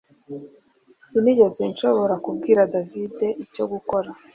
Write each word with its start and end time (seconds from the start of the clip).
Sinigeze 1.07 1.61
nshobora 1.71 2.15
kubwira 2.25 2.69
David 2.73 3.17
icyo 3.45 3.63
gukora 3.71 4.09